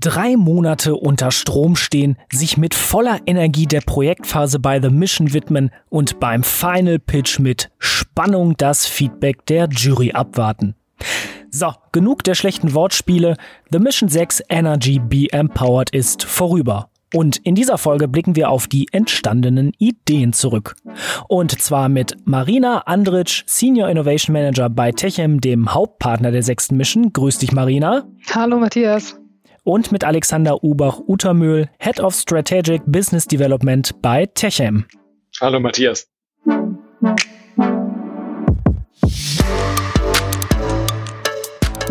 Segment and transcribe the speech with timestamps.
[0.00, 5.70] Drei Monate unter Strom stehen, sich mit voller Energie der Projektphase bei The Mission widmen
[5.88, 10.76] und beim Final Pitch mit Spannung das Feedback der Jury abwarten.
[11.50, 13.36] So, genug der schlechten Wortspiele.
[13.72, 16.90] The Mission 6 Energy Be Empowered ist vorüber.
[17.12, 20.76] Und in dieser Folge blicken wir auf die entstandenen Ideen zurück.
[21.26, 27.12] Und zwar mit Marina Andritsch, Senior Innovation Manager bei Techem, dem Hauptpartner der sechsten Mission.
[27.12, 28.04] Grüß dich, Marina.
[28.32, 29.18] Hallo, Matthias.
[29.68, 34.86] Und mit Alexander Ubach-Utermühl, Head of Strategic Business Development bei Techem.
[35.42, 36.08] Hallo, Matthias.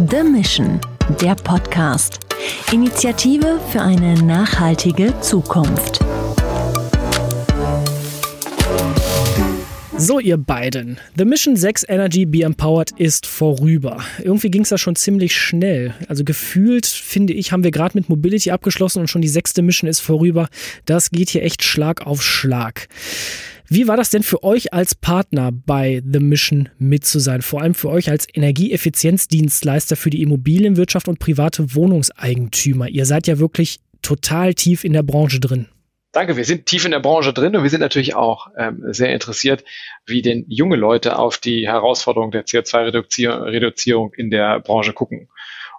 [0.10, 0.82] The Mission,
[1.22, 2.18] der Podcast.
[2.72, 6.00] Initiative für eine nachhaltige Zukunft.
[10.00, 11.00] So, ihr beiden.
[11.18, 14.04] The Mission 6 Energy Be Empowered ist vorüber.
[14.24, 15.96] Irgendwie ging es da schon ziemlich schnell.
[16.08, 19.90] Also gefühlt, finde ich, haben wir gerade mit Mobility abgeschlossen und schon die sechste Mission
[19.90, 20.50] ist vorüber.
[20.86, 22.88] Das geht hier echt Schlag auf Schlag.
[23.68, 27.42] Wie war das denn für euch als Partner bei The Mission mit zu sein?
[27.42, 32.88] Vor allem für euch als Energieeffizienzdienstleister für die Immobilienwirtschaft und private Wohnungseigentümer.
[32.88, 35.68] Ihr seid ja wirklich total tief in der Branche drin.
[36.18, 39.14] Danke, wir sind tief in der Branche drin und wir sind natürlich auch ähm, sehr
[39.14, 39.64] interessiert,
[40.08, 45.30] wie denn junge Leute auf die Herausforderung der CO2-Reduzierung in der Branche gucken.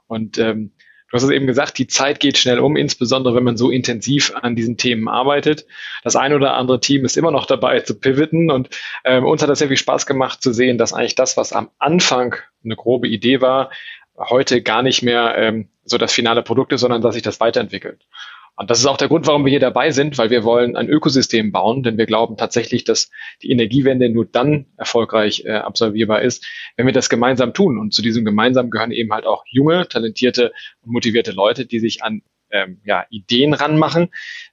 [0.06, 0.70] Und ähm,
[1.10, 4.32] Du hast es eben gesagt, die Zeit geht schnell um, insbesondere wenn man so intensiv
[4.36, 5.66] an diesen Themen arbeitet.
[6.04, 8.68] Das ein oder andere Team ist immer noch dabei zu pivoten und
[9.04, 11.70] ähm, uns hat das sehr viel Spaß gemacht zu sehen, dass eigentlich das, was am
[11.78, 13.70] Anfang eine grobe Idee war,
[14.16, 18.06] heute gar nicht mehr ähm, so das finale Produkt ist, sondern dass sich das weiterentwickelt.
[18.58, 20.88] Und das ist auch der Grund, warum wir hier dabei sind, weil wir wollen ein
[20.88, 23.08] Ökosystem bauen, denn wir glauben tatsächlich, dass
[23.40, 26.44] die Energiewende nur dann erfolgreich äh, absolvierbar ist,
[26.76, 27.78] wenn wir das gemeinsam tun.
[27.78, 32.02] Und zu diesem gemeinsam gehören eben halt auch junge, talentierte und motivierte Leute, die sich
[32.02, 34.08] an ähm, ja, Ideen ranmachen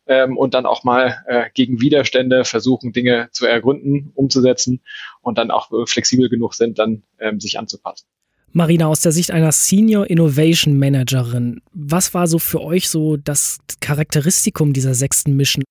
[0.06, 4.84] ähm, und dann auch mal äh, gegen Widerstände versuchen, Dinge zu ergründen, umzusetzen
[5.22, 8.06] und dann auch flexibel genug sind, dann ähm, sich anzupassen.
[8.58, 13.58] Marina, aus der Sicht einer Senior Innovation Managerin, was war so für euch so das
[13.82, 15.66] Charakteristikum dieser sechsten Mission?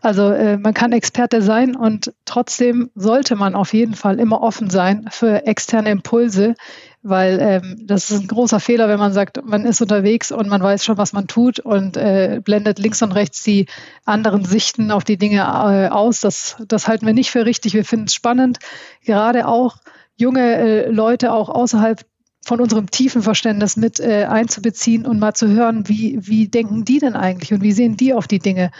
[0.00, 4.70] Also äh, man kann Experte sein und trotzdem sollte man auf jeden Fall immer offen
[4.70, 6.54] sein für externe Impulse,
[7.02, 10.62] weil ähm, das ist ein großer Fehler, wenn man sagt, man ist unterwegs und man
[10.62, 13.66] weiß schon, was man tut und äh, blendet links und rechts die
[14.06, 16.22] anderen Sichten auf die Dinge äh, aus.
[16.22, 17.74] Das, das halten wir nicht für richtig.
[17.74, 18.60] Wir finden es spannend,
[19.04, 19.76] gerade auch
[20.16, 22.04] junge äh, Leute auch außerhalb
[22.42, 26.98] von unserem tiefen Verständnis mit äh, einzubeziehen und mal zu hören, wie, wie denken die
[26.98, 28.70] denn eigentlich und wie sehen die auf die Dinge.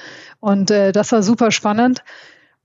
[0.41, 2.03] Und äh, das war super spannend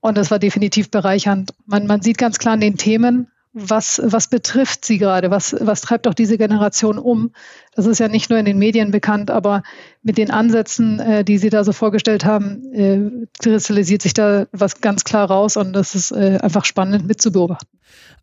[0.00, 1.52] und das war definitiv bereichernd.
[1.66, 5.80] Man, man sieht ganz klar in den Themen, was, was betrifft sie gerade, was, was
[5.80, 7.32] treibt auch diese Generation um.
[7.76, 9.62] Das ist ja nicht nur in den Medien bekannt, aber
[10.02, 14.80] mit den Ansätzen, äh, die Sie da so vorgestellt haben, äh, kristallisiert sich da was
[14.80, 17.68] ganz klar raus und das ist äh, einfach spannend mitzubeobachten.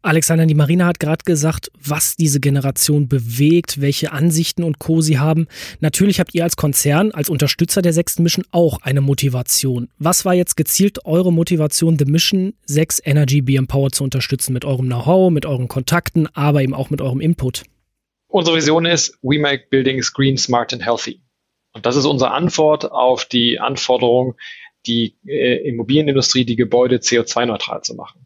[0.02, 5.00] Alexander, die Marina hat gerade gesagt, was diese Generation bewegt, welche Ansichten und Co.
[5.00, 5.48] sie haben.
[5.80, 9.88] Natürlich habt ihr als Konzern, als Unterstützer der sechsten Mission auch eine Motivation.
[10.00, 14.66] Was war jetzt gezielt eure Motivation, The Mission 6 Energy Be Empowered zu unterstützen mit
[14.66, 17.64] eurem Know-how, mit euren Kontakten, aber eben auch mit eurem Input?
[18.34, 21.22] Unsere Vision ist, we make buildings green, smart and healthy.
[21.74, 24.34] Und das ist unsere Antwort auf die Anforderung,
[24.88, 28.26] die äh, Immobilienindustrie, die Gebäude CO2-neutral zu machen.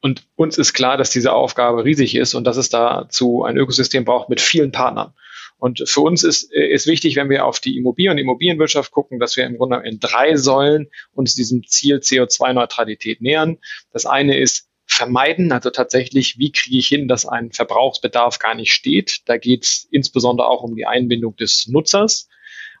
[0.00, 4.04] Und uns ist klar, dass diese Aufgabe riesig ist und dass es dazu ein Ökosystem
[4.04, 5.14] braucht mit vielen Partnern.
[5.58, 9.36] Und für uns ist, ist wichtig, wenn wir auf die Immobilien und Immobilienwirtschaft gucken, dass
[9.36, 13.58] wir im Grunde in drei Säulen uns diesem Ziel CO2-Neutralität nähern.
[13.92, 18.72] Das eine ist vermeiden, also tatsächlich, wie kriege ich hin, dass ein Verbrauchsbedarf gar nicht
[18.72, 19.22] steht.
[19.26, 22.28] Da geht es insbesondere auch um die Einbindung des Nutzers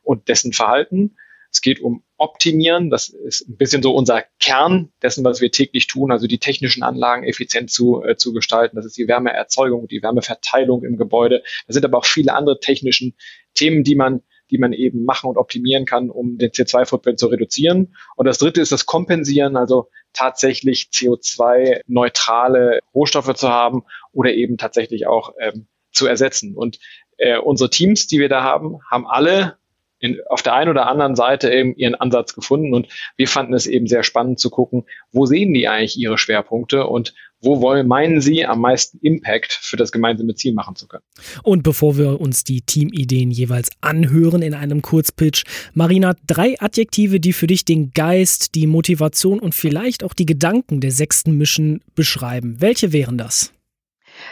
[0.02, 1.16] und dessen Verhalten.
[1.52, 2.90] Es geht um Optimieren.
[2.90, 6.82] Das ist ein bisschen so unser Kern dessen, was wir täglich tun, also die technischen
[6.82, 8.76] Anlagen effizient zu, äh, zu gestalten.
[8.76, 11.42] Das ist die Wärmeerzeugung, die Wärmeverteilung im Gebäude.
[11.66, 13.16] Da sind aber auch viele andere technischen
[13.54, 17.94] Themen, die man die man eben machen und optimieren kann, um den CO2-Footprint zu reduzieren.
[18.16, 25.06] Und das dritte ist das Kompensieren, also tatsächlich CO2-neutrale Rohstoffe zu haben oder eben tatsächlich
[25.06, 26.56] auch ähm, zu ersetzen.
[26.56, 26.78] Und
[27.16, 29.58] äh, unsere Teams, die wir da haben, haben alle
[29.98, 33.66] in, auf der einen oder anderen Seite eben ihren Ansatz gefunden und wir fanden es
[33.66, 38.20] eben sehr spannend zu gucken, wo sehen die eigentlich ihre Schwerpunkte und wo wollen, meinen
[38.20, 41.04] Sie am meisten Impact für das gemeinsame Ziel machen zu können?
[41.42, 47.32] Und bevor wir uns die Teamideen jeweils anhören in einem Kurzpitch, Marina, drei Adjektive, die
[47.32, 52.56] für dich den Geist, die Motivation und vielleicht auch die Gedanken der sechsten Mission beschreiben.
[52.60, 53.52] Welche wären das?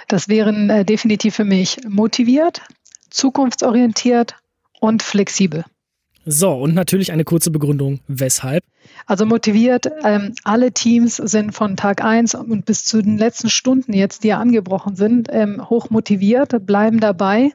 [0.08, 2.61] Das wären äh, definitiv für mich motiviert,
[3.11, 4.34] zukunftsorientiert
[4.81, 5.64] und flexibel.
[6.24, 8.62] So, und natürlich eine kurze Begründung, weshalb.
[9.06, 13.92] Also motiviert, ähm, alle Teams sind von Tag 1 und bis zu den letzten Stunden
[13.92, 17.52] jetzt, die ja angebrochen sind, ähm, hoch motiviert, bleiben dabei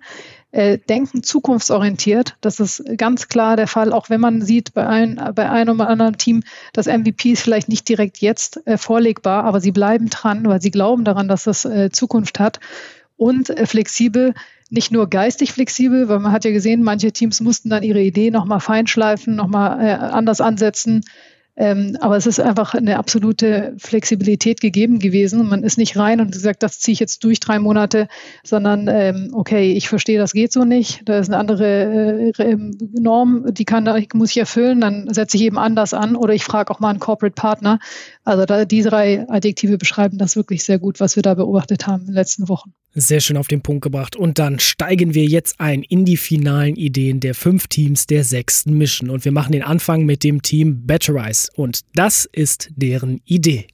[0.53, 2.37] äh, denken zukunftsorientiert.
[2.39, 5.89] Das ist ganz klar der Fall, auch wenn man sieht bei, ein, bei einem oder
[5.89, 6.43] anderen Team,
[6.73, 10.71] das MVP ist vielleicht nicht direkt jetzt äh, vorlegbar, aber sie bleiben dran, weil sie
[10.71, 12.59] glauben daran, dass das äh, Zukunft hat
[13.17, 14.35] und äh, flexibel
[14.73, 18.31] nicht nur geistig flexibel, weil man hat ja gesehen, manche Teams mussten dann ihre Idee
[18.31, 21.03] nochmal feinschleifen, nochmal äh, anders ansetzen,
[21.55, 25.47] ähm, aber es ist einfach eine absolute Flexibilität gegeben gewesen.
[25.47, 28.07] Man ist nicht rein und gesagt, das ziehe ich jetzt durch drei Monate,
[28.43, 31.01] sondern ähm, okay, ich verstehe, das geht so nicht.
[31.05, 32.57] Da ist eine andere äh,
[32.99, 36.43] Norm, die kann, die muss ich erfüllen, dann setze ich eben anders an oder ich
[36.43, 37.77] frage auch mal einen Corporate Partner.
[38.23, 42.01] Also da, die drei Adjektive beschreiben das wirklich sehr gut, was wir da beobachtet haben
[42.01, 42.73] in den letzten Wochen.
[42.95, 44.15] Sehr schön auf den Punkt gebracht.
[44.15, 48.77] Und dann steigen wir jetzt ein in die finalen Ideen der fünf Teams der sechsten
[48.77, 49.09] Mission.
[49.09, 51.49] Und wir machen den Anfang mit dem Team Batterize.
[51.55, 53.65] Und das ist deren Idee.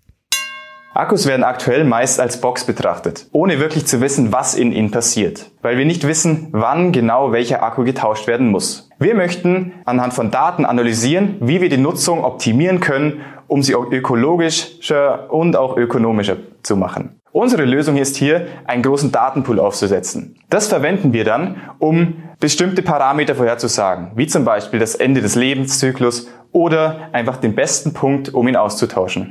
[0.94, 5.52] Akkus werden aktuell meist als Box betrachtet, ohne wirklich zu wissen, was in ihnen passiert,
[5.62, 8.90] weil wir nicht wissen, wann genau welcher Akku getauscht werden muss.
[9.00, 15.32] Wir möchten anhand von Daten analysieren, wie wir die Nutzung optimieren können, um sie ökologischer
[15.32, 17.19] und auch ökonomischer zu machen.
[17.40, 20.36] Unsere Lösung ist hier, einen großen Datenpool aufzusetzen.
[20.50, 26.28] Das verwenden wir dann, um bestimmte Parameter vorherzusagen, wie zum Beispiel das Ende des Lebenszyklus
[26.52, 29.30] oder einfach den besten Punkt, um ihn auszutauschen.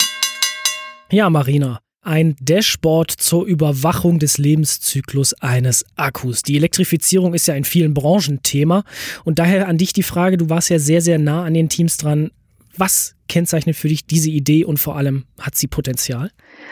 [1.11, 1.81] Ja, Marina.
[2.01, 6.41] Ein Dashboard zur Überwachung des Lebenszyklus eines Akkus.
[6.43, 8.85] Die Elektrifizierung ist ja in vielen Branchen Thema
[9.25, 11.99] und daher an dich die Frage, du warst ja sehr, sehr nah an den Teams
[11.99, 12.31] dran.
[12.75, 16.31] Was kennzeichnet für dich diese Idee und vor allem hat sie Potenzial?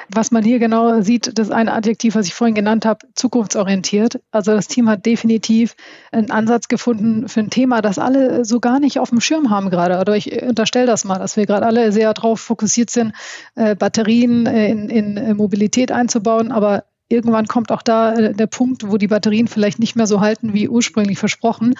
[0.08, 4.20] Was man hier genau sieht, das eine Adjektiv, was ich vorhin genannt habe, zukunftsorientiert.
[4.30, 5.76] Also das Team hat definitiv
[6.12, 9.70] einen Ansatz gefunden für ein Thema, das alle so gar nicht auf dem Schirm haben
[9.70, 9.98] gerade.
[9.98, 13.12] Oder ich unterstelle das mal, dass wir gerade alle sehr darauf fokussiert sind,
[13.54, 18.88] äh, Batterien äh, in, in Mobilität einzubauen, aber irgendwann kommt auch da äh, der Punkt,
[18.88, 21.74] wo die Batterien vielleicht nicht mehr so halten wie ursprünglich versprochen.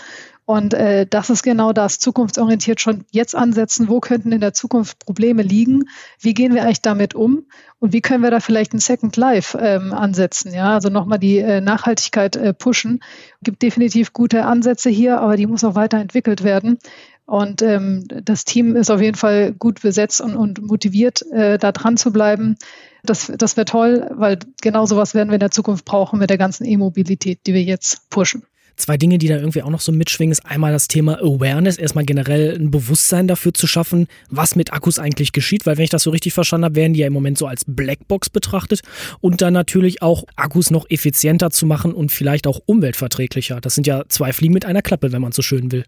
[0.44, 5.00] Und äh, das ist genau das, zukunftsorientiert schon jetzt ansetzen, wo könnten in der Zukunft
[5.00, 5.88] Probleme liegen,
[6.20, 7.46] wie gehen wir eigentlich damit um
[7.81, 11.38] und wie können wir da vielleicht ein Second Life ähm, ansetzen, ja, also nochmal die
[11.38, 13.00] äh, Nachhaltigkeit äh, pushen.
[13.43, 16.78] Gibt definitiv gute Ansätze hier, aber die muss auch weiterentwickelt werden.
[17.26, 21.73] Und ähm, das Team ist auf jeden Fall gut besetzt und, und motiviert, äh, da
[21.73, 22.56] dran zu bleiben.
[23.06, 26.38] Das, das wäre toll, weil genau sowas werden wir in der Zukunft brauchen mit der
[26.38, 28.42] ganzen E-Mobilität, die wir jetzt pushen.
[28.76, 32.04] Zwei Dinge, die da irgendwie auch noch so mitschwingen, ist einmal das Thema Awareness, erstmal
[32.04, 36.02] generell ein Bewusstsein dafür zu schaffen, was mit Akkus eigentlich geschieht, weil wenn ich das
[36.02, 38.82] so richtig verstanden habe, werden die ja im Moment so als Blackbox betrachtet
[39.20, 43.62] und dann natürlich auch Akkus noch effizienter zu machen und vielleicht auch umweltverträglicher.
[43.62, 45.84] Das sind ja zwei Fliegen mit einer Klappe, wenn man so schön will.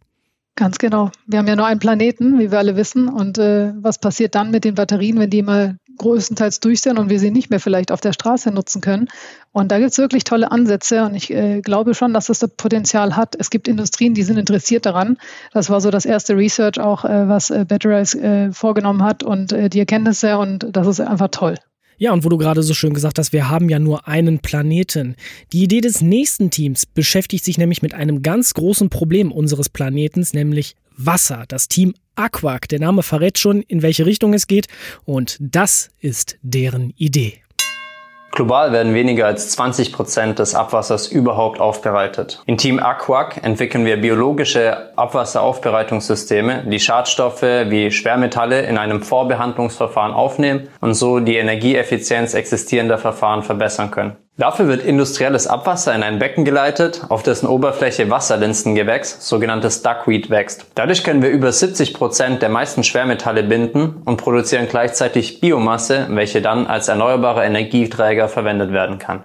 [0.58, 1.12] Ganz genau.
[1.24, 3.06] Wir haben ja nur einen Planeten, wie wir alle wissen.
[3.06, 7.10] Und äh, was passiert dann mit den Batterien, wenn die mal größtenteils durch sind und
[7.10, 9.06] wir sie nicht mehr vielleicht auf der Straße nutzen können.
[9.52, 12.50] Und da gibt es wirklich tolle Ansätze und ich äh, glaube schon, dass das, das
[12.50, 13.36] Potenzial hat.
[13.38, 15.16] Es gibt Industrien, die sind interessiert daran.
[15.52, 19.52] Das war so das erste Research auch, äh, was äh, Batterize äh, vorgenommen hat und
[19.52, 21.54] äh, die Erkenntnisse und das ist einfach toll.
[21.98, 25.16] Ja, und wo du gerade so schön gesagt hast, wir haben ja nur einen Planeten.
[25.52, 30.32] Die Idee des nächsten Teams beschäftigt sich nämlich mit einem ganz großen Problem unseres Planetens,
[30.32, 31.44] nämlich Wasser.
[31.48, 32.68] Das Team Aquac.
[32.68, 34.68] Der Name verrät schon, in welche Richtung es geht.
[35.04, 37.42] Und das ist deren Idee.
[38.30, 42.42] Global werden weniger als 20 Prozent des Abwassers überhaupt aufbereitet.
[42.46, 50.68] In Team Aquac entwickeln wir biologische Abwasseraufbereitungssysteme, die Schadstoffe wie Schwermetalle in einem Vorbehandlungsverfahren aufnehmen
[50.80, 54.16] und so die Energieeffizienz existierender Verfahren verbessern können.
[54.40, 60.64] Dafür wird industrielles Abwasser in ein Becken geleitet, auf dessen Oberfläche Wasserlinstengewächs, sogenanntes Duckweed, wächst.
[60.76, 66.40] Dadurch können wir über 70 Prozent der meisten Schwermetalle binden und produzieren gleichzeitig Biomasse, welche
[66.40, 69.24] dann als erneuerbarer Energieträger verwendet werden kann.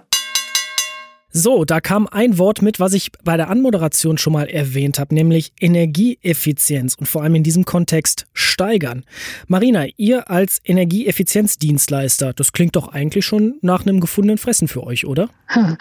[1.36, 5.12] So, da kam ein Wort mit, was ich bei der Anmoderation schon mal erwähnt habe,
[5.16, 9.02] nämlich Energieeffizienz und vor allem in diesem Kontext steigern.
[9.48, 15.06] Marina, ihr als Energieeffizienzdienstleister, das klingt doch eigentlich schon nach einem gefundenen Fressen für euch,
[15.06, 15.28] oder?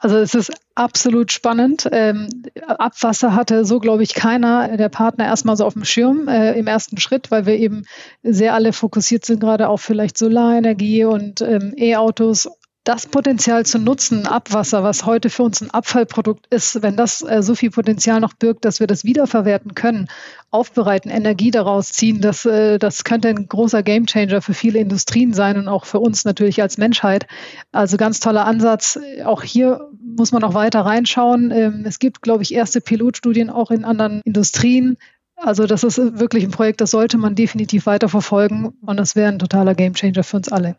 [0.00, 1.88] Also es ist absolut spannend.
[1.90, 2.28] Ähm,
[2.68, 6.68] Abwasser hatte so, glaube ich, keiner der Partner erstmal so auf dem Schirm äh, im
[6.68, 7.82] ersten Schritt, weil wir eben
[8.22, 12.48] sehr alle fokussiert sind, gerade auf vielleicht Solarenergie und ähm, E-Autos
[12.88, 17.42] das Potenzial zu nutzen, Abwasser, was heute für uns ein Abfallprodukt ist, wenn das äh,
[17.42, 20.08] so viel Potenzial noch birgt, dass wir das wiederverwerten können,
[20.50, 25.58] aufbereiten, Energie daraus ziehen, das, äh, das könnte ein großer Gamechanger für viele Industrien sein
[25.58, 27.26] und auch für uns natürlich als Menschheit.
[27.72, 28.98] Also ganz toller Ansatz.
[29.22, 31.50] Auch hier muss man noch weiter reinschauen.
[31.50, 34.96] Ähm, es gibt, glaube ich, erste Pilotstudien auch in anderen Industrien
[35.36, 39.38] Also das ist wirklich ein Projekt, das sollte man definitiv weiterverfolgen und das wäre ein
[39.38, 40.76] totaler Gamechanger für uns alle.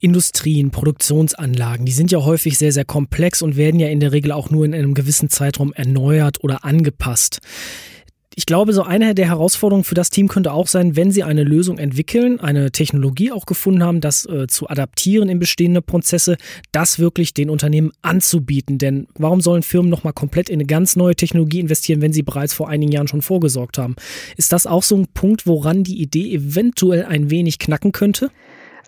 [0.00, 4.32] Industrien, Produktionsanlagen, die sind ja häufig sehr, sehr komplex und werden ja in der Regel
[4.32, 7.40] auch nur in einem gewissen Zeitraum erneuert oder angepasst.
[8.36, 11.44] Ich glaube, so eine der Herausforderungen für das Team könnte auch sein, wenn sie eine
[11.44, 16.36] Lösung entwickeln, eine Technologie auch gefunden haben, das äh, zu adaptieren in bestehende Prozesse,
[16.72, 18.78] das wirklich den Unternehmen anzubieten.
[18.78, 22.54] Denn warum sollen Firmen nochmal komplett in eine ganz neue Technologie investieren, wenn sie bereits
[22.54, 23.94] vor einigen Jahren schon vorgesorgt haben?
[24.36, 28.30] Ist das auch so ein Punkt, woran die Idee eventuell ein wenig knacken könnte?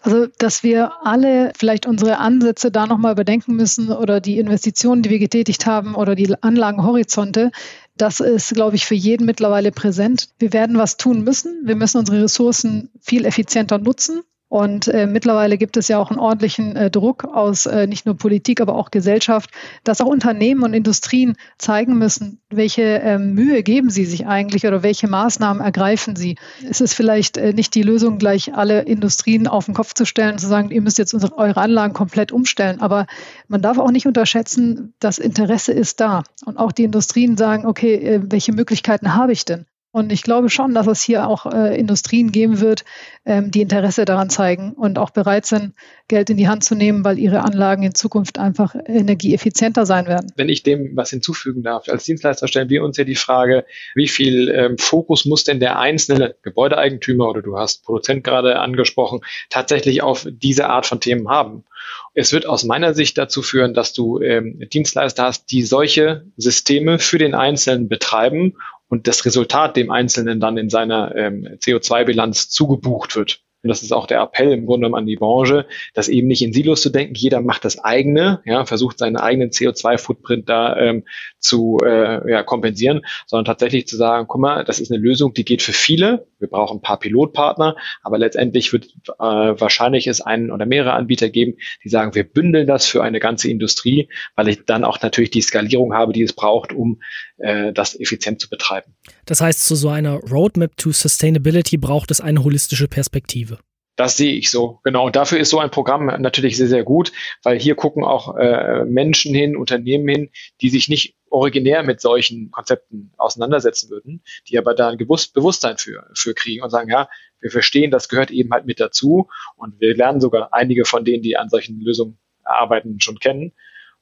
[0.06, 5.10] Also, dass wir alle vielleicht unsere Ansätze da nochmal überdenken müssen oder die Investitionen, die
[5.10, 7.50] wir getätigt haben oder die Anlagenhorizonte,
[7.96, 10.28] das ist, glaube ich, für jeden mittlerweile präsent.
[10.38, 11.62] Wir werden was tun müssen.
[11.64, 14.22] Wir müssen unsere Ressourcen viel effizienter nutzen.
[14.48, 18.16] Und äh, mittlerweile gibt es ja auch einen ordentlichen äh, Druck aus äh, nicht nur
[18.16, 19.50] Politik, aber auch Gesellschaft,
[19.82, 24.84] dass auch Unternehmen und Industrien zeigen müssen, welche ähm, Mühe geben sie sich eigentlich oder
[24.84, 26.36] welche Maßnahmen ergreifen sie.
[26.68, 30.32] Es ist vielleicht äh, nicht die Lösung, gleich alle Industrien auf den Kopf zu stellen
[30.32, 32.80] und zu sagen, ihr müsst jetzt unsere, eure Anlagen komplett umstellen.
[32.80, 33.06] Aber
[33.48, 36.22] man darf auch nicht unterschätzen, das Interesse ist da.
[36.44, 39.66] Und auch die Industrien sagen, okay, äh, welche Möglichkeiten habe ich denn?
[39.96, 42.84] Und ich glaube schon, dass es hier auch äh, Industrien geben wird,
[43.24, 45.72] ähm, die Interesse daran zeigen und auch bereit sind,
[46.06, 50.30] Geld in die Hand zu nehmen, weil ihre Anlagen in Zukunft einfach energieeffizienter sein werden.
[50.36, 54.06] Wenn ich dem was hinzufügen darf, als Dienstleister stellen wir uns ja die Frage, wie
[54.06, 60.02] viel ähm, Fokus muss denn der einzelne Gebäudeeigentümer oder du hast Produzent gerade angesprochen, tatsächlich
[60.02, 61.64] auf diese Art von Themen haben.
[62.12, 66.98] Es wird aus meiner Sicht dazu führen, dass du ähm, Dienstleister hast, die solche Systeme
[66.98, 68.56] für den Einzelnen betreiben
[68.88, 73.40] und das Resultat dem Einzelnen dann in seiner ähm, CO2-Bilanz zugebucht wird.
[73.62, 76.52] Und das ist auch der Appell im Grunde an die Branche, das eben nicht in
[76.52, 77.16] Silos zu denken.
[77.16, 81.04] Jeder macht das eigene, ja, versucht seinen eigenen CO2-Footprint da ähm,
[81.46, 85.44] zu äh, ja, kompensieren, sondern tatsächlich zu sagen, guck mal, das ist eine Lösung, die
[85.44, 86.26] geht für viele.
[86.38, 88.86] Wir brauchen ein paar Pilotpartner, aber letztendlich wird
[89.18, 93.20] äh, wahrscheinlich es einen oder mehrere Anbieter geben, die sagen, wir bündeln das für eine
[93.20, 97.00] ganze Industrie, weil ich dann auch natürlich die Skalierung habe, die es braucht, um
[97.38, 98.94] äh, das effizient zu betreiben.
[99.24, 103.58] Das heißt, zu so einer Roadmap to Sustainability braucht es eine holistische Perspektive.
[103.96, 105.06] Das sehe ich so, genau.
[105.06, 107.12] Und dafür ist so ein Programm natürlich sehr, sehr gut,
[107.42, 112.50] weil hier gucken auch äh, Menschen hin, Unternehmen hin, die sich nicht originär mit solchen
[112.50, 117.08] Konzepten auseinandersetzen würden, die aber da ein Gewusst Bewusstsein für, für kriegen und sagen, ja,
[117.40, 121.22] wir verstehen, das gehört eben halt mit dazu und wir lernen sogar einige von denen,
[121.22, 123.52] die an solchen Lösungen arbeiten, schon kennen.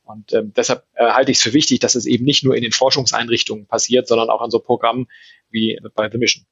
[0.02, 2.62] Und ähm, deshalb äh, halte ich es für wichtig, dass es eben nicht nur in
[2.62, 5.06] den Forschungseinrichtungen passiert, sondern auch an so Programmen
[5.50, 6.44] wie bei The Mission.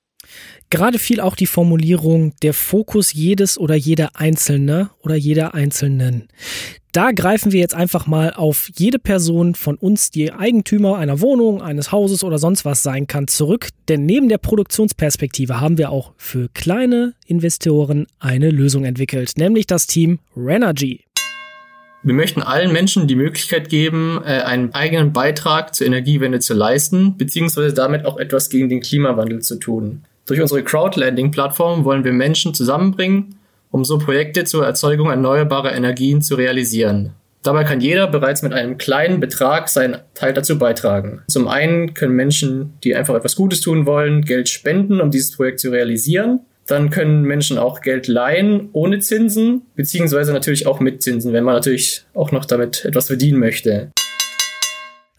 [0.70, 6.28] Gerade fiel auch die Formulierung der Fokus jedes oder jeder Einzelne oder jeder Einzelnen.
[6.92, 11.62] Da greifen wir jetzt einfach mal auf jede Person von uns, die Eigentümer einer Wohnung,
[11.62, 13.68] eines Hauses oder sonst was sein kann, zurück.
[13.88, 19.86] Denn neben der Produktionsperspektive haben wir auch für kleine Investoren eine Lösung entwickelt, nämlich das
[19.86, 21.04] Team Renergy.
[22.02, 27.16] Wir möchten allen Menschen die Möglichkeit geben, äh, einen eigenen Beitrag zur Energiewende zu leisten,
[27.16, 30.02] beziehungsweise damit auch etwas gegen den Klimawandel zu tun.
[30.26, 33.36] Durch unsere Crowdlending-Plattform wollen wir Menschen zusammenbringen,
[33.70, 37.14] um so Projekte zur Erzeugung erneuerbarer Energien zu realisieren.
[37.42, 41.22] Dabei kann jeder bereits mit einem kleinen Betrag seinen Teil dazu beitragen.
[41.26, 45.58] Zum einen können Menschen, die einfach etwas Gutes tun wollen, Geld spenden, um dieses Projekt
[45.58, 46.40] zu realisieren.
[46.68, 51.54] Dann können Menschen auch Geld leihen ohne Zinsen, beziehungsweise natürlich auch mit Zinsen, wenn man
[51.54, 53.90] natürlich auch noch damit etwas verdienen möchte.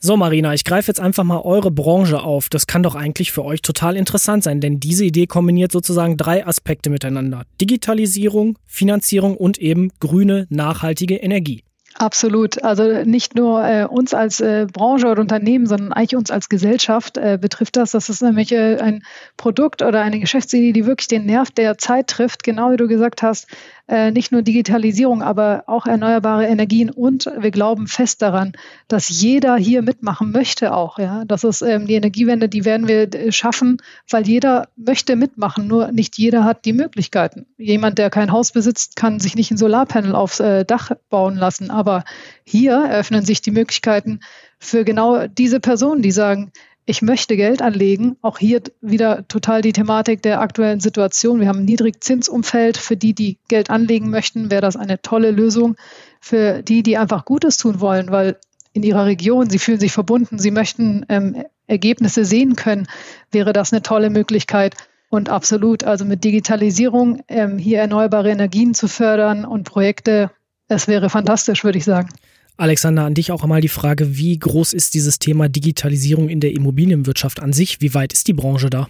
[0.06, 2.50] So, Marina, ich greife jetzt einfach mal eure Branche auf.
[2.50, 6.46] Das kann doch eigentlich für euch total interessant sein, denn diese Idee kombiniert sozusagen drei
[6.46, 7.44] Aspekte miteinander.
[7.62, 11.64] Digitalisierung, Finanzierung und eben grüne, nachhaltige Energie.
[11.96, 12.62] Absolut.
[12.66, 17.18] Also nicht nur äh, uns als äh, Branche oder Unternehmen, sondern eigentlich uns als Gesellschaft
[17.18, 17.92] äh, betrifft das.
[17.92, 19.04] Das ist nämlich äh, ein
[19.38, 23.22] Produkt oder eine Geschäftsidee, die wirklich den Nerv der Zeit trifft, genau wie du gesagt
[23.22, 23.48] hast
[23.88, 26.90] äh, nicht nur Digitalisierung, aber auch erneuerbare Energien.
[26.90, 28.54] Und wir glauben fest daran,
[28.88, 31.00] dass jeder hier mitmachen möchte auch.
[31.00, 35.68] Ja, das ist ähm, die Energiewende, die werden wir äh, schaffen, weil jeder möchte mitmachen.
[35.68, 37.46] Nur nicht jeder hat die Möglichkeiten.
[37.58, 41.70] Jemand, der kein Haus besitzt, kann sich nicht ein Solarpanel aufs äh, Dach bauen lassen.
[41.70, 42.06] Aber
[42.46, 44.22] hier eröffnen sich die Möglichkeiten
[44.60, 46.52] für genau diese Personen, die sagen,
[46.86, 48.18] ich möchte Geld anlegen.
[48.22, 51.40] Auch hier wieder total die Thematik der aktuellen Situation.
[51.40, 52.78] Wir haben ein Niedrigzinsumfeld.
[52.78, 55.76] Für die, die Geld anlegen möchten, wäre das eine tolle Lösung.
[56.20, 58.38] Für die, die einfach Gutes tun wollen, weil
[58.74, 62.88] in ihrer Region, sie fühlen sich verbunden, sie möchten ähm, Ergebnisse sehen können,
[63.32, 64.76] wäre das eine tolle Möglichkeit.
[65.10, 70.32] Und absolut, also mit Digitalisierung ähm, hier erneuerbare Energien zu fördern und Projekte,
[70.68, 72.10] es wäre fantastisch, würde ich sagen.
[72.58, 76.52] Alexander, an dich auch einmal die Frage, wie groß ist dieses Thema Digitalisierung in der
[76.52, 77.82] Immobilienwirtschaft an sich?
[77.82, 78.90] Wie weit ist die Branche da?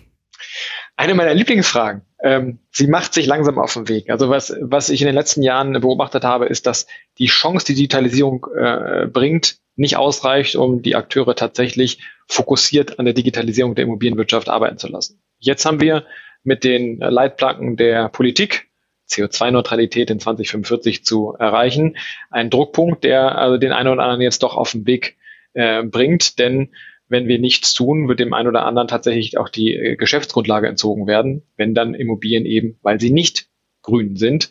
[0.98, 2.02] Eine meiner Lieblingsfragen.
[2.22, 4.10] Ähm, sie macht sich langsam auf den Weg.
[4.10, 7.76] Also was, was ich in den letzten Jahren beobachtet habe, ist, dass die Chance, die
[7.76, 14.50] Digitalisierung äh, bringt, nicht ausreicht, um die Akteure tatsächlich fokussiert an der Digitalisierung der Immobilienwirtschaft
[14.50, 15.22] arbeiten zu lassen.
[15.40, 16.06] Jetzt haben wir
[16.44, 18.70] mit den Leitplanken der Politik
[19.10, 21.98] CO2-Neutralität in 2045 zu erreichen.
[22.30, 25.18] Ein Druckpunkt, der also den einen oder anderen jetzt doch auf den Weg
[25.54, 26.70] äh, bringt, denn
[27.10, 31.06] wenn wir nichts tun, wird dem einen oder anderen tatsächlich auch die äh, Geschäftsgrundlage entzogen
[31.06, 33.48] werden, wenn dann Immobilien eben, weil sie nicht
[33.84, 34.50] grün sind,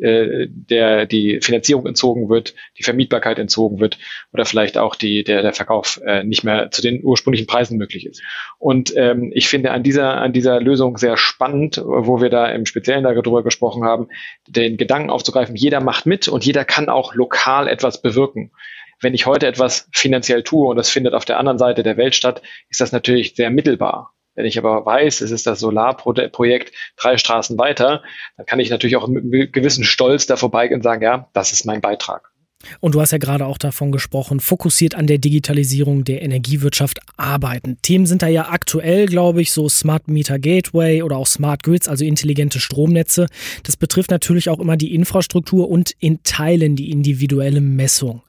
[0.00, 3.98] äh, der die Finanzierung entzogen wird, die Vermietbarkeit entzogen wird
[4.32, 8.06] oder vielleicht auch die, der, der Verkauf äh, nicht mehr zu den ursprünglichen Preisen möglich
[8.06, 8.22] ist.
[8.58, 12.66] Und ähm, ich finde an dieser, an dieser Lösung sehr spannend, wo wir da im
[12.66, 14.08] Speziellen darüber gesprochen haben,
[14.46, 18.52] den Gedanken aufzugreifen, jeder macht mit und jeder kann auch lokal etwas bewirken.
[19.00, 22.14] Wenn ich heute etwas finanziell tue und das findet auf der anderen Seite der Welt
[22.14, 24.13] statt, ist das natürlich sehr mittelbar.
[24.34, 28.02] Wenn ich aber weiß, es ist das Solarprojekt drei Straßen weiter,
[28.36, 31.52] dann kann ich natürlich auch mit einem gewissen Stolz da vorbeigehen und sagen, ja, das
[31.52, 32.33] ist mein Beitrag.
[32.80, 37.78] Und du hast ja gerade auch davon gesprochen, fokussiert an der Digitalisierung der Energiewirtschaft arbeiten.
[37.82, 41.88] Themen sind da ja aktuell, glaube ich, so Smart Meter Gateway oder auch Smart Grids,
[41.88, 43.26] also intelligente Stromnetze.
[43.62, 48.22] Das betrifft natürlich auch immer die Infrastruktur und in Teilen die individuelle Messung.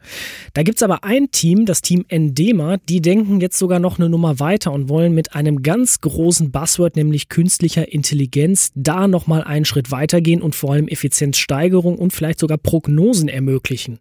[0.53, 4.09] Da gibt es aber ein Team, das Team Endema, die denken jetzt sogar noch eine
[4.09, 9.65] Nummer weiter und wollen mit einem ganz großen Buzzword, nämlich künstlicher Intelligenz, da nochmal einen
[9.65, 13.99] Schritt weitergehen und vor allem Effizienzsteigerung und vielleicht sogar Prognosen ermöglichen.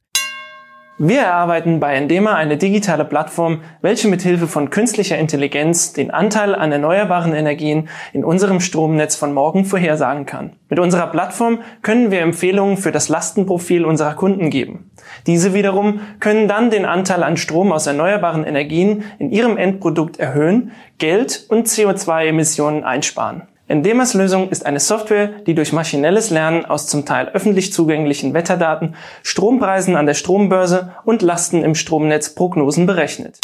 [0.96, 6.54] Wir erarbeiten bei Endema eine digitale Plattform, welche mit Hilfe von künstlicher Intelligenz den Anteil
[6.54, 10.52] an erneuerbaren Energien in unserem Stromnetz von morgen vorhersagen kann.
[10.68, 14.92] Mit unserer Plattform können wir Empfehlungen für das Lastenprofil unserer Kunden geben.
[15.26, 20.70] Diese wiederum können dann den Anteil an Strom aus erneuerbaren Energien in ihrem Endprodukt erhöhen,
[20.98, 23.48] Geld und CO2-Emissionen einsparen.
[23.66, 28.94] Endemas Lösung ist eine Software, die durch maschinelles Lernen aus zum Teil öffentlich zugänglichen Wetterdaten,
[29.22, 33.38] Strompreisen an der Strombörse und Lasten im Stromnetz Prognosen berechnet.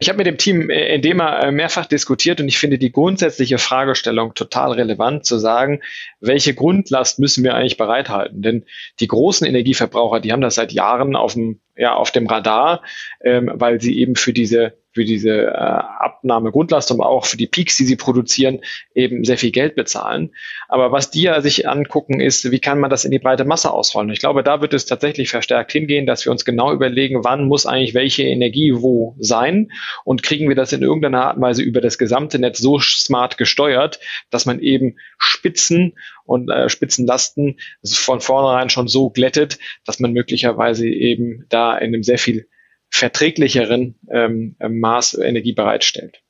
[0.00, 4.34] Ich habe mit dem Team Endema äh, mehrfach diskutiert und ich finde die grundsätzliche Fragestellung
[4.34, 5.80] total relevant zu sagen,
[6.20, 8.42] welche Grundlast müssen wir eigentlich bereithalten?
[8.42, 8.64] Denn
[9.00, 12.82] die großen Energieverbraucher, die haben das seit Jahren auf dem, ja, auf dem Radar,
[13.22, 17.46] ähm, weil sie eben für diese für diese äh, Abnahme Grundlast, aber auch für die
[17.46, 18.60] Peaks, die sie produzieren,
[18.94, 20.34] eben sehr viel Geld bezahlen.
[20.68, 23.70] Aber was die ja sich angucken, ist, wie kann man das in die breite Masse
[23.70, 24.10] ausrollen?
[24.10, 27.66] Ich glaube, da wird es tatsächlich verstärkt hingehen, dass wir uns genau überlegen, wann muss
[27.66, 29.70] eigentlich welche Energie wo sein
[30.04, 33.38] und kriegen wir das in irgendeiner Art und Weise über das gesamte Netz so smart
[33.38, 40.12] gesteuert, dass man eben Spitzen und äh, Spitzenlasten von vornherein schon so glättet, dass man
[40.12, 42.48] möglicherweise eben da in einem sehr viel
[42.90, 46.22] verträglicheren ähm, Maß Energie bereitstellt.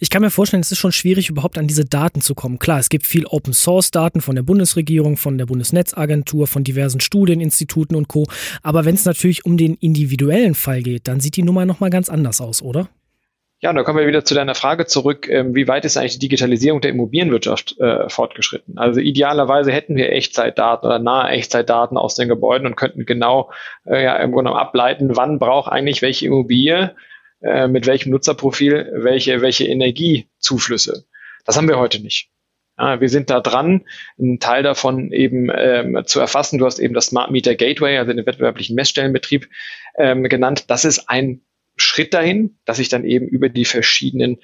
[0.00, 2.58] Ich kann mir vorstellen, es ist schon schwierig, überhaupt an diese Daten zu kommen.
[2.58, 7.00] Klar, es gibt viel Open Source Daten von der Bundesregierung, von der Bundesnetzagentur, von diversen
[7.00, 8.26] Studieninstituten und Co.
[8.62, 12.10] Aber wenn es natürlich um den individuellen Fall geht, dann sieht die Nummer nochmal ganz
[12.10, 12.90] anders aus, oder?
[13.62, 16.14] Ja, und da kommen wir wieder zu deiner Frage zurück, ähm, wie weit ist eigentlich
[16.14, 18.76] die Digitalisierung der Immobilienwirtschaft äh, fortgeschritten?
[18.76, 23.52] Also idealerweise hätten wir Echtzeitdaten oder nahe Echtzeitdaten aus den Gebäuden und könnten genau
[23.86, 26.96] äh, ja, im Grunde genommen ableiten, wann braucht eigentlich welche Immobilie,
[27.40, 31.04] äh, mit welchem Nutzerprofil, welche, welche Energiezuflüsse.
[31.44, 32.30] Das haben wir heute nicht.
[32.76, 33.82] Ja, wir sind da dran,
[34.18, 36.58] einen Teil davon eben ähm, zu erfassen.
[36.58, 39.48] Du hast eben das Smart Meter Gateway, also den wettbewerblichen Messstellenbetrieb,
[39.96, 40.64] ähm, genannt.
[40.68, 41.42] Das ist ein
[41.76, 44.38] Schritt dahin, dass ich dann eben über die verschiedenen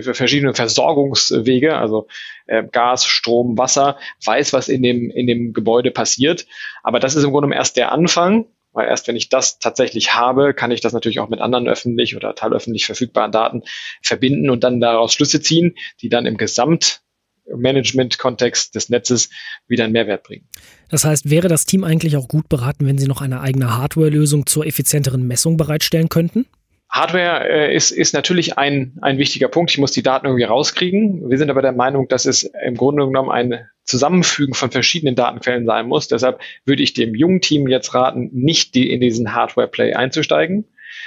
[0.00, 2.06] für verschiedene Versorgungswege, also
[2.46, 6.46] äh, Gas, Strom, Wasser, weiß, was in dem, in dem Gebäude passiert.
[6.82, 10.54] Aber das ist im Grunde erst der Anfang, weil erst wenn ich das tatsächlich habe,
[10.54, 13.64] kann ich das natürlich auch mit anderen öffentlich oder teilöffentlich verfügbaren Daten
[14.02, 19.28] verbinden und dann daraus Schlüsse ziehen, die dann im Gesamtmanagement-Kontext des Netzes
[19.68, 20.48] wieder einen Mehrwert bringen.
[20.88, 24.46] Das heißt, wäre das Team eigentlich auch gut beraten, wenn Sie noch eine eigene Hardware-Lösung
[24.46, 26.46] zur effizienteren Messung bereitstellen könnten?
[26.92, 29.70] Hardware äh, ist, ist natürlich ein, ein wichtiger Punkt.
[29.70, 31.30] Ich muss die Daten irgendwie rauskriegen.
[31.30, 35.64] Wir sind aber der Meinung, dass es im Grunde genommen ein Zusammenfügen von verschiedenen Datenquellen
[35.64, 36.08] sein muss.
[36.08, 40.66] Deshalb würde ich dem jungen Team jetzt raten, nicht die, in diesen Hardware-Play einzusteigen,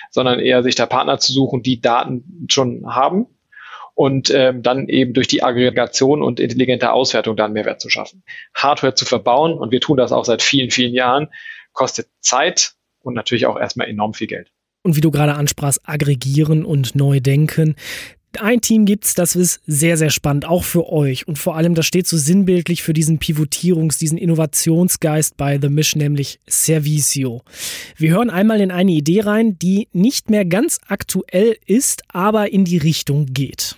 [0.09, 3.27] sondern eher sich da Partner zu suchen, die Daten schon haben
[3.93, 8.23] und ähm, dann eben durch die Aggregation und intelligente Auswertung dann Mehrwert zu schaffen.
[8.55, 11.27] Hardware zu verbauen, und wir tun das auch seit vielen, vielen Jahren,
[11.73, 14.51] kostet Zeit und natürlich auch erstmal enorm viel Geld
[14.85, 17.75] und wie du gerade ansprachst, aggregieren und neu denken.
[18.39, 21.27] Ein Team gibt's, das ist sehr, sehr spannend, auch für euch.
[21.27, 26.01] Und vor allem, das steht so sinnbildlich für diesen Pivotierungs-, diesen Innovationsgeist bei The Mission,
[26.01, 27.41] nämlich Servicio.
[27.97, 32.65] Wir hören einmal in eine Idee rein, die nicht mehr ganz aktuell ist, aber in
[32.65, 33.77] die Richtung geht.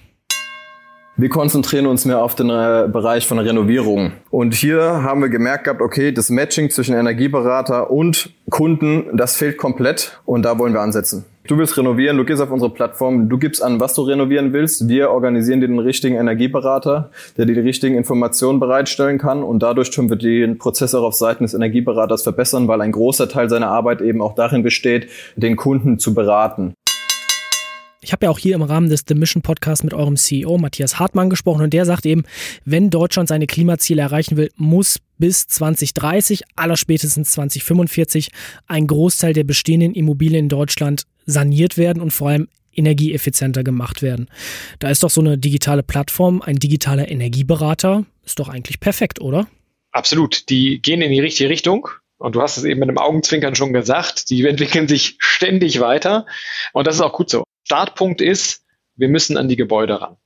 [1.19, 4.11] Wir konzentrieren uns mehr auf den äh, Bereich von Renovierung.
[4.29, 9.57] Und hier haben wir gemerkt gehabt, okay, das Matching zwischen Energieberater und Kunden, das fehlt
[9.57, 11.25] komplett und da wollen wir ansetzen.
[11.47, 14.89] Du willst renovieren, du gehst auf unsere Plattform, du gibst an, was du renovieren willst.
[14.89, 19.91] Wir organisieren dir den richtigen Energieberater, der dir die richtigen Informationen bereitstellen kann und dadurch
[19.91, 23.69] können wir den Prozess auch auf Seiten des Energieberaters verbessern, weil ein großer Teil seiner
[23.69, 26.75] Arbeit eben auch darin besteht, den Kunden zu beraten.
[28.07, 30.97] Ich habe ja auch hier im Rahmen des The Mission Podcasts mit eurem CEO Matthias
[30.97, 32.23] Hartmann gesprochen und der sagt eben,
[32.63, 38.29] wenn Deutschland seine Klimaziele erreichen will, muss bis 2030, allerspätestens 2045,
[38.65, 44.29] ein Großteil der bestehenden Immobilien in Deutschland saniert werden und vor allem energieeffizienter gemacht werden.
[44.79, 49.47] Da ist doch so eine digitale Plattform, ein digitaler Energieberater, ist doch eigentlich perfekt, oder?
[49.91, 50.47] Absolut.
[50.49, 51.89] Die gehen in die richtige Richtung.
[52.17, 56.25] Und du hast es eben mit einem Augenzwinkern schon gesagt, die entwickeln sich ständig weiter.
[56.73, 57.43] Und das ist auch gut so.
[57.65, 60.17] Startpunkt ist, wir müssen an die Gebäude ran.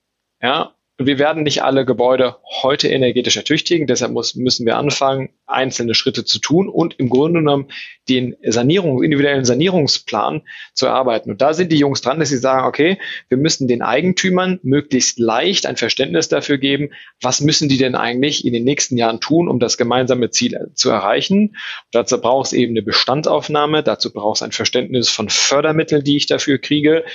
[0.41, 3.87] Ja, und wir werden nicht alle Gebäude heute energetisch ertüchtigen.
[3.87, 7.71] Deshalb muss, müssen wir anfangen, einzelne Schritte zu tun und im Grunde genommen
[8.07, 10.43] den Sanierung, individuellen Sanierungsplan
[10.75, 11.31] zu erarbeiten.
[11.31, 15.17] Und da sind die Jungs dran, dass sie sagen, okay, wir müssen den Eigentümern möglichst
[15.17, 19.49] leicht ein Verständnis dafür geben, was müssen die denn eigentlich in den nächsten Jahren tun,
[19.49, 21.55] um das gemeinsame Ziel zu erreichen.
[21.91, 26.27] dazu braucht es eben eine Bestandsaufnahme, dazu braucht es ein Verständnis von Fördermitteln, die ich
[26.27, 27.05] dafür kriege.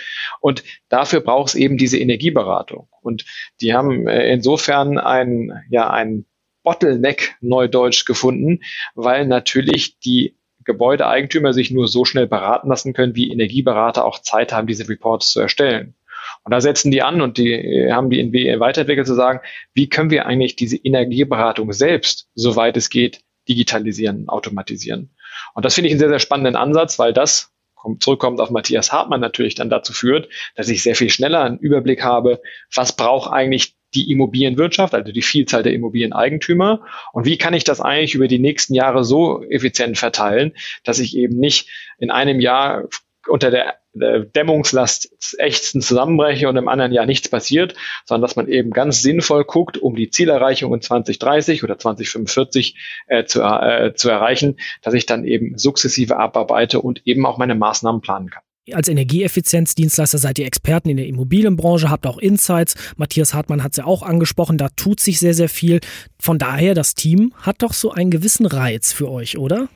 [0.40, 2.88] Und dafür braucht es eben diese Energieberatung.
[3.06, 3.24] Und
[3.60, 6.26] die haben äh, insofern ein, ja, ein
[6.62, 8.60] Bottleneck neudeutsch gefunden,
[8.94, 14.52] weil natürlich die Gebäudeeigentümer sich nur so schnell beraten lassen können, wie Energieberater auch Zeit
[14.52, 15.94] haben, diese Reports zu erstellen.
[16.42, 19.40] Und da setzen die an und die äh, haben die irgendwie weiterentwickelt zu sagen,
[19.74, 25.14] wie können wir eigentlich diese Energieberatung selbst, soweit es geht, digitalisieren, automatisieren.
[25.54, 27.52] Und das finde ich einen sehr, sehr spannenden Ansatz, weil das
[28.00, 32.02] zurückkommt auf Matthias Hartmann natürlich dann dazu führt, dass ich sehr viel schneller einen Überblick
[32.02, 32.40] habe,
[32.74, 37.80] was braucht eigentlich die Immobilienwirtschaft, also die Vielzahl der Immobilieneigentümer und wie kann ich das
[37.80, 40.52] eigentlich über die nächsten Jahre so effizient verteilen,
[40.84, 41.68] dass ich eben nicht
[41.98, 42.88] in einem Jahr
[43.28, 48.48] unter der, der Dämmungslast ächzen zusammenbreche und im anderen Jahr nichts passiert, sondern dass man
[48.48, 52.76] eben ganz sinnvoll guckt, um die Zielerreichung in 2030 oder 2045
[53.08, 57.54] äh, zu, äh, zu erreichen, dass ich dann eben sukzessive abarbeite und eben auch meine
[57.54, 58.42] Maßnahmen planen kann.
[58.72, 62.74] Als Energieeffizienzdienstleister seid ihr Experten in der Immobilienbranche, habt auch Insights.
[62.96, 65.80] Matthias Hartmann hat es ja auch angesprochen, da tut sich sehr, sehr viel.
[66.18, 69.68] Von daher, das Team hat doch so einen gewissen Reiz für euch, oder?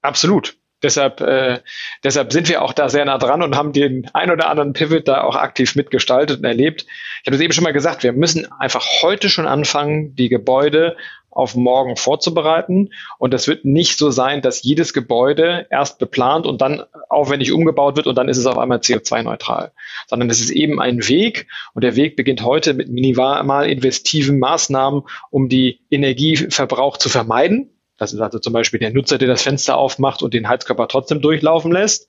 [0.00, 0.57] Absolut.
[0.82, 1.60] Deshalb, äh,
[2.04, 5.08] deshalb sind wir auch da sehr nah dran und haben den ein oder anderen Pivot
[5.08, 6.86] da auch aktiv mitgestaltet und erlebt.
[7.22, 10.96] Ich habe es eben schon mal gesagt, wir müssen einfach heute schon anfangen, die Gebäude
[11.30, 12.90] auf morgen vorzubereiten.
[13.18, 17.96] Und das wird nicht so sein, dass jedes Gebäude erst beplant und dann aufwendig umgebaut
[17.96, 19.72] wird und dann ist es auf einmal CO2-neutral.
[20.06, 25.02] Sondern es ist eben ein Weg und der Weg beginnt heute mit minimal investiven Maßnahmen,
[25.30, 29.76] um die Energieverbrauch zu vermeiden das ist also zum Beispiel der Nutzer, der das Fenster
[29.76, 32.08] aufmacht und den Heizkörper trotzdem durchlaufen lässt.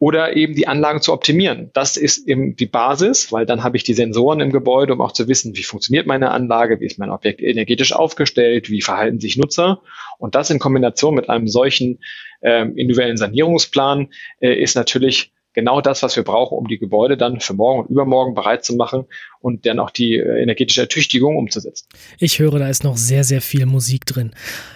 [0.00, 1.70] Oder eben die Anlagen zu optimieren.
[1.72, 5.10] Das ist eben die Basis, weil dann habe ich die Sensoren im Gebäude, um auch
[5.10, 9.36] zu wissen, wie funktioniert meine Anlage, wie ist mein Objekt energetisch aufgestellt, wie verhalten sich
[9.36, 9.80] Nutzer.
[10.18, 11.98] Und das in Kombination mit einem solchen
[12.42, 17.40] ähm, individuellen Sanierungsplan äh, ist natürlich genau das, was wir brauchen, um die Gebäude dann
[17.40, 19.06] für morgen und übermorgen bereit zu machen
[19.40, 21.88] und dann auch die äh, energetische Ertüchtigung umzusetzen.
[22.20, 24.30] Ich höre, da ist noch sehr, sehr viel Musik drin.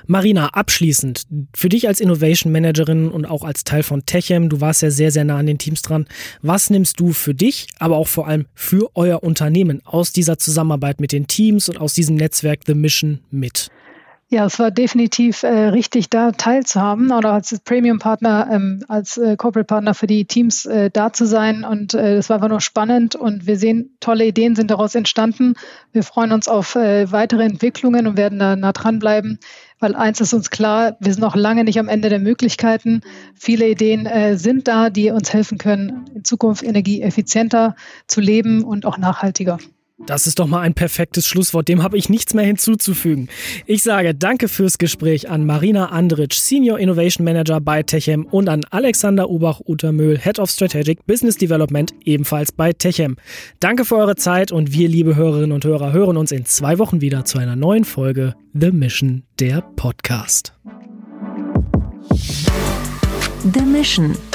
[0.09, 4.83] Marina, abschließend, für dich als Innovation Managerin und auch als Teil von Techem, du warst
[4.83, 6.09] ja sehr, sehr nah an den Teams dran.
[6.40, 11.01] Was nimmst du für dich, aber auch vor allem für euer Unternehmen aus dieser Zusammenarbeit
[11.01, 13.71] mit den Teams und aus diesem Netzwerk The Mission mit?
[14.33, 19.92] Ja, es war definitiv äh, richtig, da teilzuhaben oder als Premium-Partner, ähm, als äh, Corporate-Partner
[19.92, 21.64] für die Teams äh, da zu sein.
[21.64, 25.53] Und äh, es war einfach nur spannend und wir sehen, tolle Ideen sind daraus entstanden.
[25.92, 29.38] Wir freuen uns auf äh, weitere Entwicklungen und werden da nah dranbleiben,
[29.81, 33.03] weil eins ist uns klar, wir sind noch lange nicht am Ende der Möglichkeiten.
[33.35, 38.87] Viele Ideen äh, sind da, die uns helfen können, in Zukunft energieeffizienter zu leben und
[38.87, 39.59] auch nachhaltiger.
[40.07, 41.69] Das ist doch mal ein perfektes Schlusswort.
[41.69, 43.29] Dem habe ich nichts mehr hinzuzufügen.
[43.67, 48.62] Ich sage danke fürs Gespräch an Marina Andritsch, Senior Innovation Manager bei Techem und an
[48.71, 53.17] Alexander Ubach-Utermöhl, Head of Strategic Business Development, ebenfalls bei Techem.
[53.61, 57.01] Danke für eure Zeit und wir, liebe Hörerinnen und Hörer, hören uns in zwei Wochen
[57.01, 60.53] wieder zu einer neuen Folge The Mission, der Podcast.
[63.55, 64.17] The Mission,